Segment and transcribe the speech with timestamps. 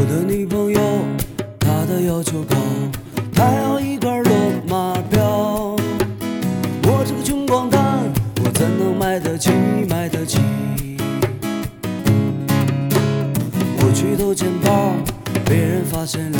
[0.00, 0.80] 我的女朋友，
[1.58, 2.54] 她的要求高，
[3.34, 4.32] 她要一块罗
[4.68, 5.74] 马表。
[6.84, 7.82] 我这个穷光蛋，
[8.44, 9.50] 我怎能买得起？
[9.88, 10.38] 买得起？
[13.80, 14.92] 我去偷钱包，
[15.44, 16.38] 被人发现了，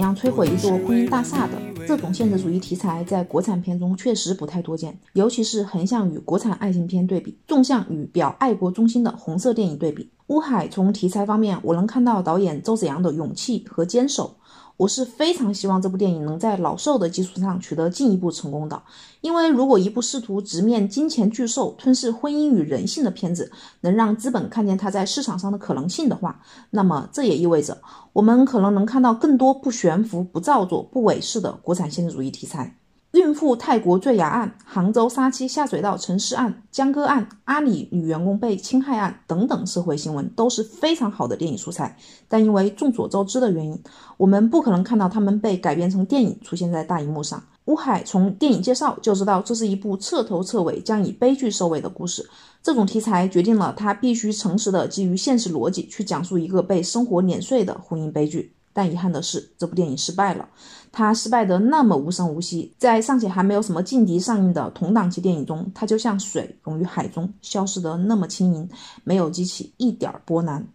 [0.00, 1.52] 样摧毁一座婚姻大厦的？
[1.86, 10.08] 这种现实主义题材在国产片中确实不太多见，尤其是横向与国产爱情片对比，纵向与表爱国中心的红色电影对比。
[10.28, 14.36] 乌海从题材方面，我能看到导演周子阳的勇气和坚守。
[14.80, 18.82] 我是非常希望这部电影能在老兽的基础上取得进一步成功的，
[19.20, 23.52] 因为如果一部试图直面金钱巨兽吞噬婚姻与人性的片子
[23.82, 26.40] 能让资本看见它在市场上的可能性的话，
[26.70, 27.76] 那么这也意味着
[28.14, 32.79] 我们可能能看到更多不悬浮、不造作、不伪饰的国产现实主义题材。
[33.12, 41.96] 孕妇泰国坠崖案、杭州杀妻下水道沉尸案、江歌案、阿里女员工被侵害案等等社会新闻都是非常好的电影素材，
[42.28, 43.76] 但因为众所周知的原因，
[44.16, 47.42] 我们不可能看到他们被改编成电影出现在大荧幕上。
[47.64, 52.28] 乌海从电影介绍就知道，这是一部彻头彻尾将以悲剧收尾的故事。
[52.62, 58.54] 这种题材决定了他必须诚实的基于现实逻辑去讲述一个被生活碾碎的婚姻悲剧。
[58.72, 60.48] 但遗憾的是，这部电影失败了。
[60.92, 68.68] 它失败得那么无声无息，在尚且还没有什么劲敌上映的同档期电影中，它就像水溶于海中，消失得那么轻盈，
[69.04, 70.66] 没有激起一点波澜。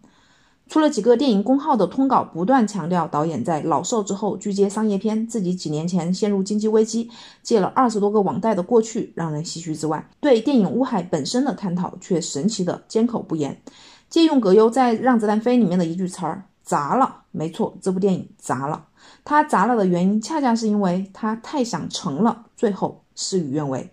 [0.68, 7.10] 除了几个电影公号的通稿不断强调导演在老寿之后拒接商业片，自己几年前陷入经济危机，
[7.42, 13.60] 借了二十多个网贷的过去让人唏嘘之外，对电影《乌海》本身的探讨却神奇的缄口不言。
[14.08, 16.44] 借用葛优在《让子弹飞》里面的一句词儿。
[16.62, 18.86] 砸了，没错，这部电影砸了。
[19.22, 23.92] 它砸了的原因，恰恰是因为它太想成了，最后事与愿违。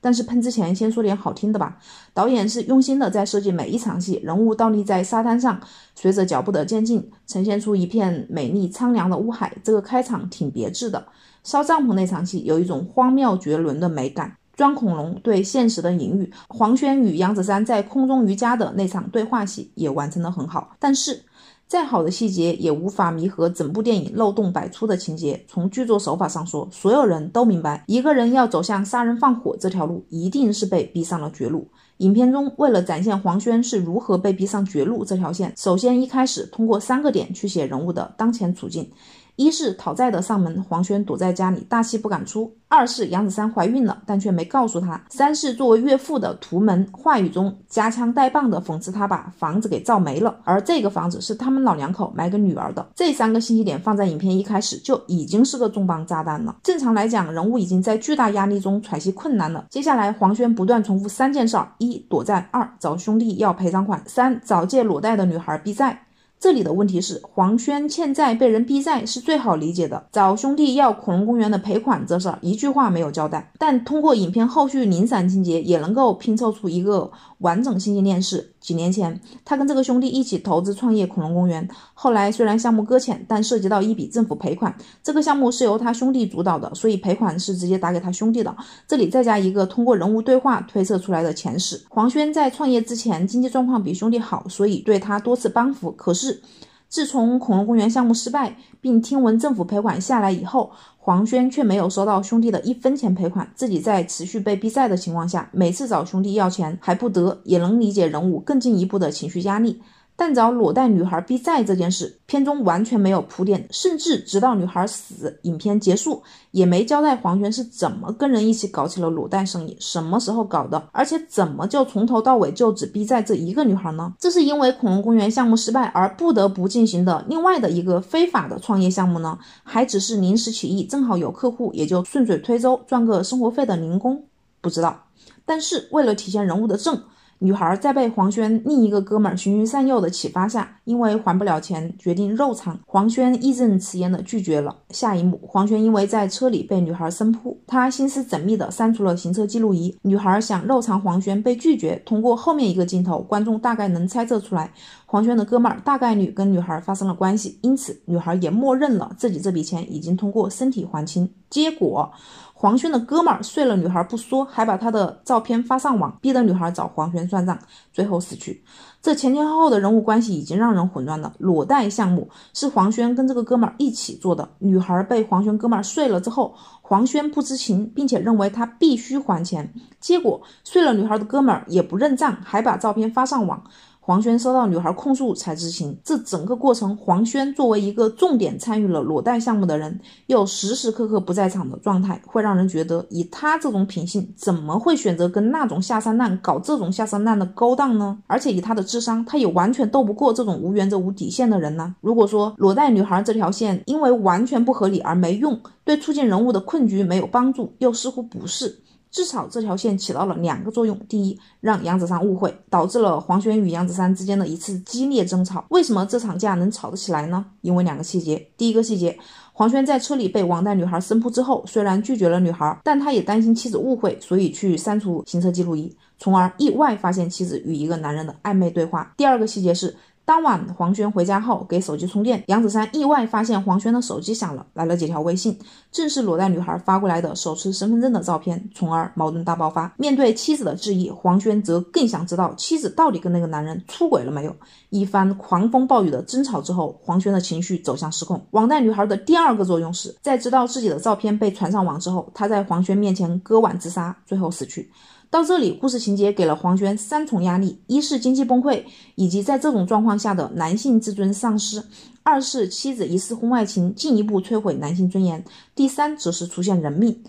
[0.00, 1.78] 但是喷之前，先说点好听的吧。
[2.14, 5.60] 导演是用心的在设计每一场戏，人物倒立在沙滩上，
[5.96, 9.52] 随着脚步的渐进，呈现出一片美丽苍凉的乌海。
[9.64, 11.08] 这个开场挺别致的。
[11.42, 14.36] 烧帐篷那场戏有一种荒谬绝伦的美感。
[14.54, 20.76] 装恐龙对现实的隐喻，黄轩与杨子姗在空中瑜伽的那场对话戏也完成的很好。
[20.78, 21.24] 但是。
[21.68, 25.44] 再好的细节也无法弥合整部电影漏洞百出的情节。
[25.48, 31.68] 从剧作手法上说，所有人都明白，一个人要走向杀人放火这条路，一定是被逼上了绝路。
[31.98, 38.88] 影片中为了展现黄轩是如何被逼上绝路这条线，首先一开始通过三个点去写人物的当前处境。
[39.36, 52.86] 一是讨债的上门，黄轩躲在家里大气不敢出；二是杨子姗怀孕了，但却没告诉他；三是作为岳父的图门，话语中夹枪带棒的讽刺他把房子给造没了，而这个房子是他们老两口买给女儿的。
[52.94, 56.56] 这三个信息点放在影片一开始就已经是个重磅炸弹了。
[56.62, 66.05] 正常来讲，人物已经在巨大压力中喘息困难了，接下来黄轩不断重复三件事：一躲债，二找兄弟要赔偿款，三找借裸贷的女孩避债。
[66.38, 78.52] 这里的问题是，黄轩欠债被人逼债是最好理解的，找兄弟要恐龙公园的赔款这事儿一句话没有交代，但通过影片后续零散情节也能够拼凑出一个完整信息链是。
[78.66, 81.68] 几年前，他跟这个兄弟一起投资创业恐龙公园。
[81.94, 84.76] 后来虽然项目搁浅，但涉及到一笔政府赔款。
[85.04, 88.52] 这个项目是由他兄弟主导的，所以赔款是直接打给他兄弟的。
[88.88, 95.92] 这里再加一个通过人物对话推测出来的前史：黄轩在创业之前经济状况比兄弟好，所以对他多次帮扶。
[95.92, 96.42] 可是
[96.88, 109.82] 自从恐龙公园项目失败，并听闻政府赔款下来以后，黄轩却没有收到兄弟的一分钱赔款，自己在持续被逼债的情况下，每次找兄弟要钱还不得，也能理解人物更进一步的情绪压力。
[110.18, 116.22] 但找裸贷女孩逼债这件事，片中完全没有铺垫，甚至直到女孩死，影片结束
[116.52, 124.14] 也没交代黄轩是怎么跟人一起搞起了裸贷生意，什么时候搞的，而且怎么就从头到尾就只逼债这一个女孩呢？
[124.18, 129.38] 这是因为恐龙公园项目失败而不得不进行的另外的一个非法的创业项目呢？
[129.62, 134.24] 还只是临时起意，正好有客户，也就顺水推舟赚个生活费的零工？
[134.62, 135.04] 不知道。
[135.44, 137.02] 但是为了体现人物的正。
[137.38, 142.78] 女孩在被黄轩另一个哥们儿循循善诱的启发下，因为还不了钱，决定肉偿。
[142.86, 144.74] 黄轩义正辞严的拒绝了。
[144.90, 149.94] 下一幕，黄轩因为在车里被女孩生扑，他心思缜密的删除了行车记录仪。
[150.02, 154.72] 女孩想肉偿黄轩被拒绝，通过后面一个镜头，观众大概能猜测出来，
[155.04, 161.30] 黄轩的哥们儿大概率跟女孩发生了关系，因此女孩也默认了自己这笔钱已经通过身体还清。
[161.50, 162.10] 结果。
[162.58, 167.58] 黄轩的哥们儿睡了女孩不说，还把她的照片发上网，逼得女孩找黄轩算账，
[167.92, 168.64] 最后死去。
[169.02, 171.34] 这前前后后的人物关系已经让人混乱了。
[171.36, 179.70] 裸贷项目是黄轩跟这个哥们儿一起做的，女孩被黄轩哥们儿睡了之后，黄轩不知情，并且认为他必须还钱，
[180.00, 183.62] 结果睡了女孩的哥们儿也不认账，还把照片发上网。
[184.06, 198.16] 黄轩收到女孩控诉才知情，这整个过程，黄轩作为一个重点参与了裸贷项目的人，又时时刻刻不在场的状态，会让人觉得，以他这种品性，怎么会选择跟那种下三滥搞这种下三滥的勾当呢？
[198.28, 201.92] 而且以他的智商，他也完全斗不过这种无原则、无底线的人呢。
[202.00, 208.84] 如果说裸贷女孩这条线因为完全不合理而没用，对促进人物的困局没有帮助，又似乎不是。
[209.16, 215.64] 至少这条线起到了两个作用：第一，让杨子姗误会，导致了黄轩与杨子姗之间的一次激烈争吵。
[215.70, 217.42] 为什么这场架能吵得起来呢？
[217.62, 218.46] 因为两个细节。
[218.58, 219.18] 第一个细节，
[219.54, 229.14] 黄轩在车里被网贷女孩生扑之后，虽然拒绝了女孩，但他也担心妻子误会，所以去删除行车记录仪，从而意外发现妻子与一个男人的暧昧对话。
[229.16, 229.96] 第二个细节是。
[230.26, 235.56] 当晚，黄轩回家后给手机充电，杨子珊意外发现黄轩的手机响了，来了几条微信，
[235.92, 239.94] 正是裸贷女孩发过来的手持身份证的照片，从而矛盾大爆发。
[239.96, 244.56] 面对妻子的质疑，黄轩则更想知道妻子到底跟那个男人出轨了没有。
[244.90, 248.44] 一番狂风暴雨的争吵之后，黄轩的情绪走向失控。
[248.50, 254.90] 网贷女孩的第二个作用是在知道自己的照片被传上网之后，她在黄轩面前割腕自杀，最后死去。
[255.28, 258.84] 到这里，故事情节给了黄轩三重压力：一是经济崩溃，
[259.16, 261.80] 以及在这种状况下的男性自尊丧失；
[262.22, 265.40] 二是妻子疑似婚外情，进一步摧毁男性尊严；
[265.74, 267.22] 第三则是出现人命。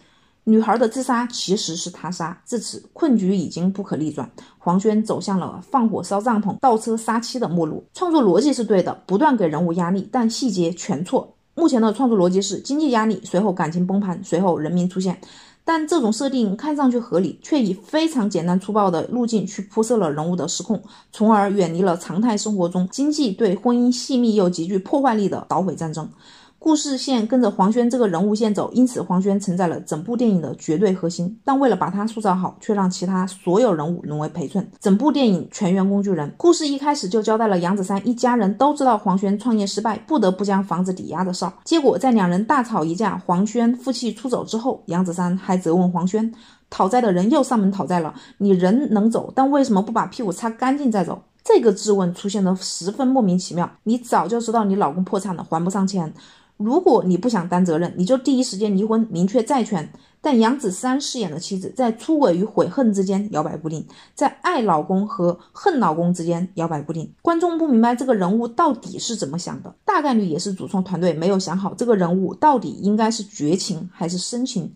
[0.44, 4.30] 女孩的自杀其实是他杀，至此困局已经不可逆转。
[4.60, 7.84] 黄轩走向了放火烧帐篷、倒车杀妻的末路。
[7.94, 11.34] 创作逻辑是对的，不断给人物压力，但细节全错。
[11.56, 15.20] 目前的创作逻辑是经济压力，随后感情崩盘，随后人命出现。
[15.68, 20.82] 但这种设定看上去合理，却以非常简单粗暴的路径去铺设了人物的失控，
[21.12, 26.10] 从而远离了常态生活中经济对婚姻细密又极具破坏力的捣毁战争。
[26.60, 31.40] 故事线跟着黄轩这个人物线走，因此黄轩承载了整部电影的绝对核心。
[31.46, 34.68] 但为了把他塑造好，却让其他所有人物沦为陪衬。
[34.80, 36.34] 整部电影全员工具人。
[36.36, 41.54] 故事一开始就交代了杨子珊一家人都知道黄轩创业失败，不得不将房子抵押的事儿。
[41.64, 46.34] 结果在两人大吵一架，黄轩负气出走之后，杨子珊还责问黄轩，
[46.70, 51.22] 讨债的人又上门讨债了，你人能走，但为什么不把屁股擦干净再走？
[51.44, 53.70] 这个质问出现的十分莫名其妙。
[53.84, 56.14] 你早就知道你老公破产了，还不上钱。
[56.58, 59.90] 如果你不想担责任，你就第一时间离婚，明确债权。
[60.20, 67.10] 但杨子姗饰演的妻子在出轨与悔恨之间摇摆不定，在爱老公和恨老公之间摇摆不定。
[67.22, 74.74] 观众不明白这个人物到底是怎么想的，大概率也是主创团队没有想好这个人物到底应该是绝情还是深情。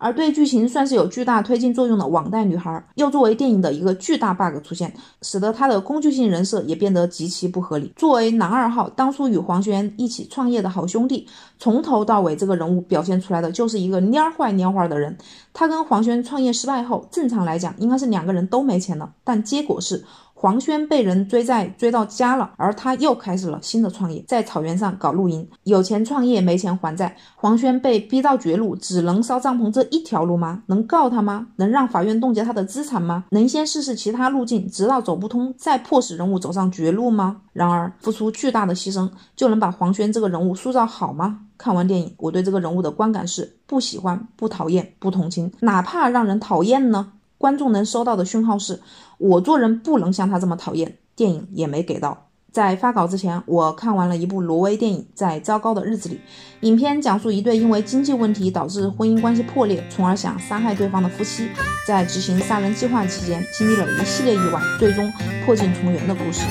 [0.00, 7.92] 而对剧情算是有巨大推进作用的网贷女孩，又作为电影的一个巨大 bug 出现，使得她的工具性人设也变得极其不合理。
[7.96, 15.14] 作为男二号，当初与黄轩一起创业的好兄弟，从头到尾这个人物表现出来的就是一个蔫坏蔫坏的人。
[15.52, 20.02] 他跟黄轩创业失败后，正常来讲应该是两个人都没钱了，但结果是。
[20.40, 25.46] 黄轩被人追债追到家了，而他又开始了新的创业，在草原上搞露营。
[25.64, 27.14] 有钱创业，没钱还债。
[27.36, 30.62] 黄轩被逼到绝路，只能烧帐篷这一条路吗？
[30.68, 31.48] 能告他吗？
[31.56, 33.26] 能让法院冻结他的资产吗？
[33.32, 37.42] 能先试试其他路径，直到走不通，再迫使人物走上绝路吗？
[37.52, 41.40] 然而，付出巨大的牺牲就能把黄轩这个人物塑造好吗？
[41.58, 47.12] 看完电影，我对这个人物的观感是不喜欢、不讨厌、不同情，哪怕让人讨厌呢？
[47.40, 48.80] 观众能收到的讯号是，
[49.16, 50.98] 我做人不能像他这么讨厌。
[51.16, 52.26] 电影也没给到。
[52.52, 56.16] 在发稿之前，我看完了一部挪威电影《在糟糕的日子里》。
[56.60, 61.48] 影片讲述一对因为经济问题导致婚姻关系破裂，从而想杀害对方的夫妻，
[61.88, 65.10] 在执行杀人计划期间经历了一系列意外，最终
[65.46, 66.42] 破镜重圆的故事。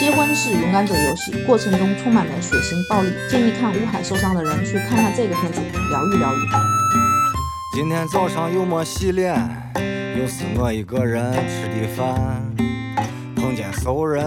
[0.00, 3.08] 结婚是勇敢者游戏，过程中充满了血腥暴力。
[3.30, 6.38] 建议看乌海受伤的人去看看这个片子，疗愈疗愈。
[7.76, 9.93] 今天早上又没洗脸。
[10.16, 12.40] 又是我一个人吃的饭，
[13.34, 14.24] 碰见熟人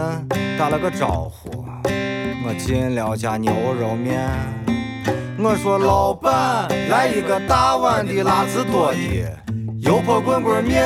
[0.60, 1.66] 打了个招呼，
[2.46, 4.30] 我进了家牛肉面。
[5.40, 8.98] 我说老板来一个大碗的辣子多的
[9.80, 10.84] 油泼滚滚面。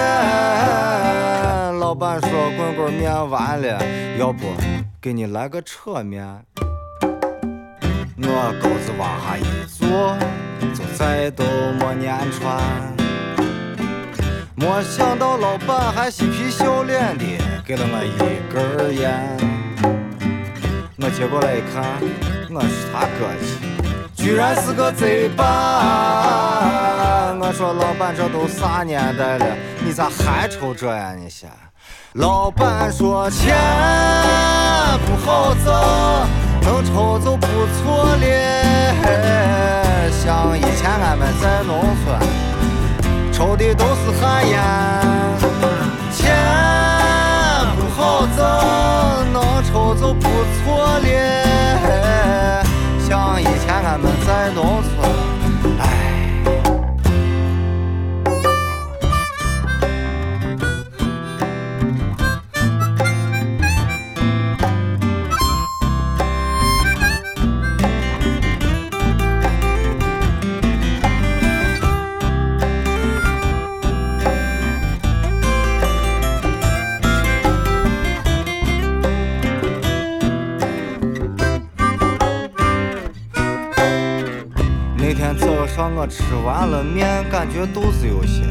[1.80, 3.82] 老板说滚滚面完了，
[4.20, 4.46] 要不
[5.02, 6.24] 给你来个扯面。
[8.18, 10.16] 我钩子往下一坐，
[10.76, 11.44] 就再都
[11.80, 12.62] 没粘穿。
[14.62, 17.26] 没想到老板还嬉皮笑脸的
[17.66, 18.16] 给了我一
[18.54, 19.12] 根烟，
[20.98, 21.84] 我接过来一看，
[22.52, 23.58] 我是他哥去，
[24.14, 27.34] 居然是个贼吧？
[27.42, 29.48] 我说老板这都啥年代了，
[29.84, 31.16] 你咋还抽这呀？
[31.18, 31.50] 你先。
[32.14, 33.58] 老板说钱
[35.08, 35.74] 不好挣，
[36.62, 38.26] 能抽就不错了。
[40.12, 42.16] 想像以前俺们在农村
[43.42, 44.62] 抽的都是旱烟，
[46.14, 46.32] 钱
[47.76, 52.64] 不好挣，能抽就不错了。
[53.00, 54.94] 像以前俺们在农村，
[85.90, 88.44] 我吃完了面，感觉肚子有些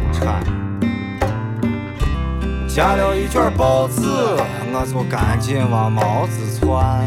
[0.00, 0.42] 不馋，
[2.66, 4.02] 夹了一卷包子，
[4.72, 7.04] 我就赶紧往毛子窜。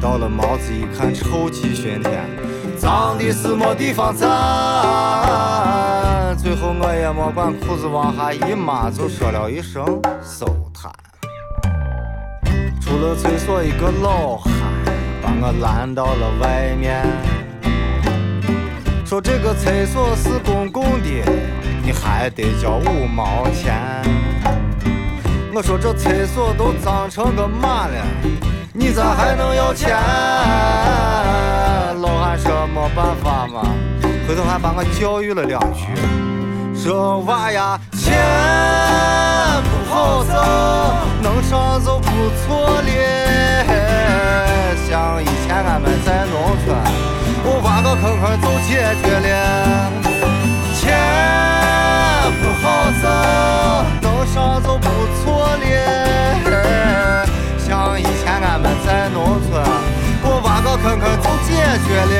[0.00, 2.28] 到了毛子一看，臭气熏天，
[2.76, 4.28] 脏的是没地方站。
[6.36, 9.82] 最后我也没管裤子往下一抹，就说了一声
[10.22, 10.44] 收
[10.74, 10.92] 摊。
[12.82, 14.52] 出了厕所，一个老汉
[15.22, 17.02] 把我拦到了外面，
[19.14, 21.22] 说这个厕所是公共的，
[21.84, 23.80] 你还得交五毛钱。
[25.54, 27.94] 我说这厕所都脏成个嘛了，
[28.72, 29.96] 你咋还能要钱？
[32.00, 33.62] 老汉说没办法嘛，
[34.26, 35.86] 回头还把我教育了两句，
[36.74, 38.18] 说娃呀，钱
[39.62, 40.34] 不好挣，
[41.22, 42.10] 能上就不
[42.42, 42.90] 错了。
[44.88, 46.76] 像以前俺们在农村，
[47.96, 48.70] 坑坑就解
[49.02, 49.92] 决了。
[50.74, 50.82] 钱
[52.42, 52.62] 不好
[53.00, 53.04] 挣，
[54.02, 54.88] 能上就不
[55.22, 55.24] 错
[55.56, 55.64] 了。
[57.58, 59.62] 像以前俺们在农村，
[60.22, 61.48] 我挖个坑坑就解
[61.86, 62.14] 决了。